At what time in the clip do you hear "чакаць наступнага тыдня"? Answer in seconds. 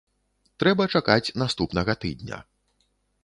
0.95-2.37